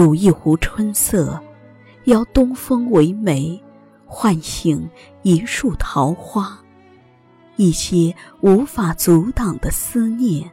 [0.00, 1.38] 煮一壶春色，
[2.04, 3.62] 邀东风为媒，
[4.06, 4.88] 唤醒
[5.20, 6.58] 一树桃花，
[7.56, 10.50] 一些无法阻挡的思念，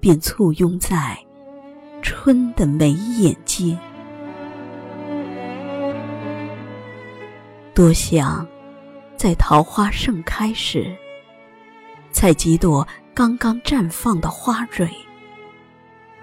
[0.00, 1.16] 便簇拥在
[2.02, 3.74] 春的眉眼间。
[7.74, 8.46] 多想，
[9.16, 10.94] 在桃花盛开时，
[12.12, 14.86] 采几朵刚刚绽放的花蕊，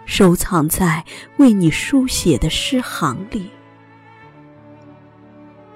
[0.05, 1.03] 收藏在
[1.37, 3.49] 为你书写的诗行里。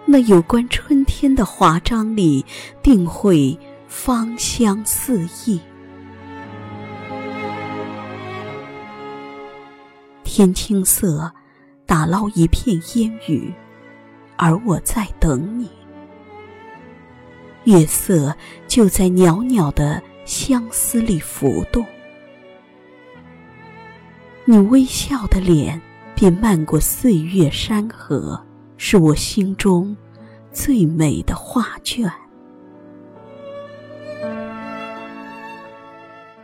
[0.05, 2.45] 那有关春天的华章里，
[2.81, 3.57] 定会
[3.87, 5.59] 芳香四溢。
[10.23, 11.31] 天青色，
[11.85, 13.53] 打捞一片烟雨。
[14.37, 15.69] 而我在等你，
[17.65, 18.33] 月色
[18.67, 21.85] 就在袅袅的相思里浮动，
[24.51, 25.79] 你微笑的脸
[26.15, 28.43] 便漫过岁月山河，
[28.77, 29.95] 是我心中
[30.51, 32.11] 最美的画卷。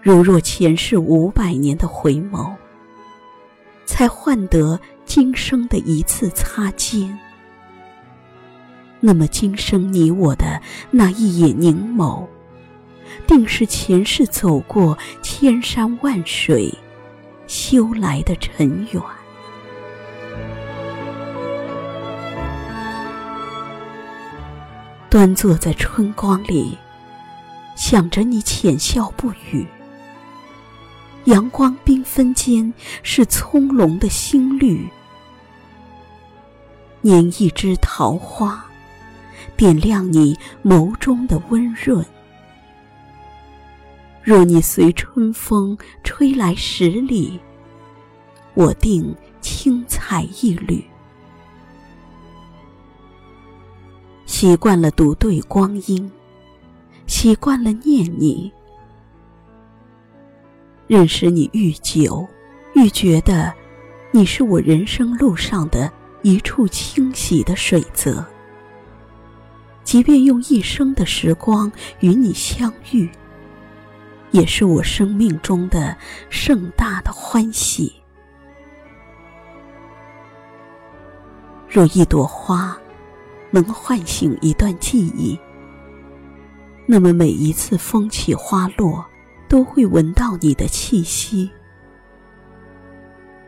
[0.03, 2.53] 如若前世五百年的回眸，
[3.87, 7.17] 才换得今生的一次擦肩。
[8.99, 12.23] 那么今生你我的那一眼凝眸，
[13.25, 16.71] 定是前世走过千山万水，
[17.47, 19.01] 修来的尘缘。
[25.09, 26.77] 端坐在春光里，
[27.75, 29.65] 想着你浅笑不语。
[31.25, 34.87] 阳光缤纷间，是葱茏的新绿，
[37.01, 38.65] 拈一枝桃花。
[39.55, 42.05] 点亮你眸中的温润。
[44.25, 47.39] 若你随春风吹来十里，
[48.55, 50.83] 我定轻采一缕。
[54.25, 56.11] 习惯了独对光阴，
[57.05, 58.51] 习惯了念你。
[60.87, 62.27] 认识你愈久，
[62.73, 63.53] 愈觉得
[64.09, 65.93] 你是我人生路上的
[66.23, 68.25] 一处清洗的水泽。
[69.83, 73.07] 即便用一生的时光与你相遇，
[74.31, 75.95] 也是我生命中的
[76.29, 77.93] 盛大的欢喜。
[81.69, 82.77] 若一朵花
[83.51, 85.37] 能唤醒一段记忆，
[86.85, 89.05] 那么每一次风起花落，
[89.47, 91.49] 都会闻到你的气息。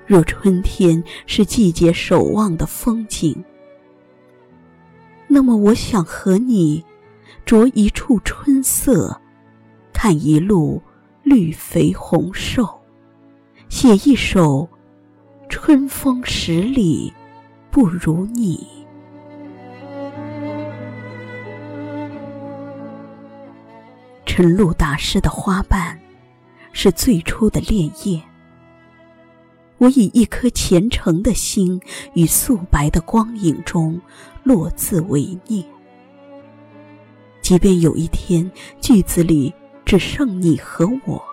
[0.05, 3.43] 若春天是季节守望的风景，
[5.27, 6.83] 那么，我想和你
[7.45, 9.21] 着一处春色，
[9.99, 10.79] 看一路
[11.23, 12.69] 绿肥红瘦，
[13.67, 14.69] 写一首
[15.49, 17.11] 春风十里
[17.71, 18.67] 不如你。
[24.23, 25.99] 晨露打湿的花瓣，
[26.73, 28.21] 是最初的潋滟。
[29.79, 31.81] 我以一颗虔诚的心，
[32.13, 33.99] 与素白的光影中
[34.43, 35.65] 落字为念。
[37.41, 38.49] 即便有一天
[38.79, 39.51] 句子里
[39.87, 41.23] 只剩你和我，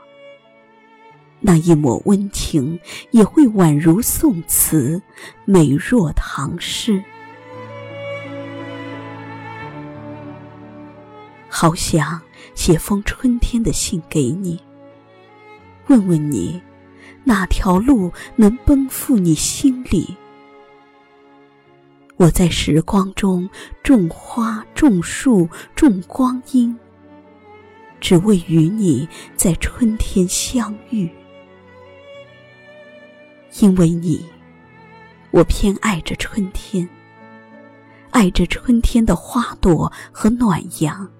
[1.40, 2.78] 那一抹温情
[3.10, 5.02] 也会宛如宋词，
[5.44, 7.02] 美若唐诗。
[11.48, 12.22] 好想
[12.54, 14.62] 写封春天的信给你，
[15.88, 16.62] 问问你。
[17.24, 20.14] 哪条路能奔赴你心里？
[22.16, 23.50] 我在时光中
[23.82, 26.78] 种花、种树、种光阴，
[28.04, 31.10] 只为与你在春天相遇。
[33.60, 34.22] 因为你，
[35.30, 36.86] 我偏爱着春天，
[38.10, 41.10] 爱着春天的花朵和暖阳。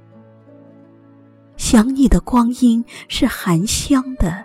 [1.56, 4.44] 想你的光阴是含香的。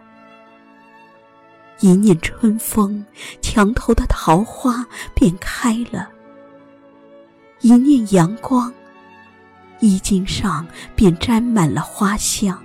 [1.81, 3.05] 一念春风，
[3.41, 6.07] 墙头的桃花便开了；
[7.59, 8.73] 一念阳光，
[9.79, 12.57] 衣襟上便沾满了花香。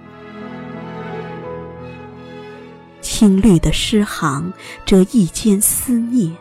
[3.01, 4.53] 青绿的诗行，
[4.85, 6.35] 折一间思念，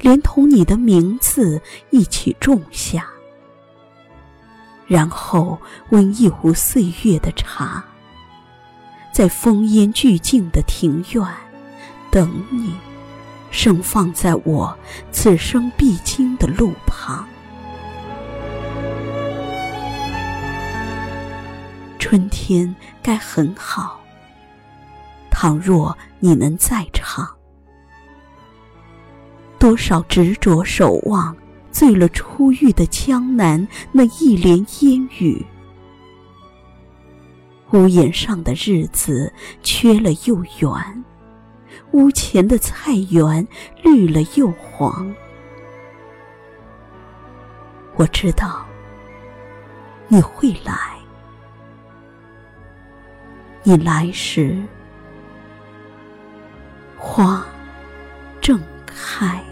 [0.00, 1.60] 连同你的名字
[1.90, 3.06] 一起种下，
[4.86, 5.58] 然后
[5.90, 7.82] 温一壶岁月的茶，
[9.12, 11.24] 在风烟俱静的庭院。
[12.10, 12.74] 等你，
[13.50, 14.76] 盛放在我
[15.10, 17.28] 此生必经的路旁。
[21.98, 24.00] 春天该很好，
[25.30, 27.28] 倘若你能在场。
[29.58, 31.36] 多少执着守望，
[31.70, 35.44] 醉了初遇的江南那一帘烟雨。
[37.72, 41.04] 屋檐上的日子缺了又圆，
[41.90, 43.46] 屋前的菜园
[43.82, 45.14] 绿了又黄。
[47.96, 48.64] 我知道
[50.06, 50.97] 你会来，
[53.62, 54.56] 你来时
[56.96, 57.44] 花
[58.40, 59.47] 正开。